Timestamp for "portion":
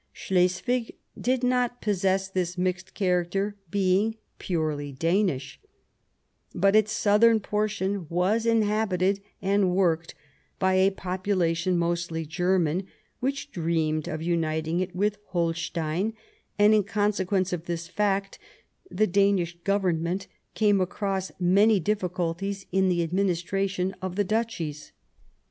7.39-8.07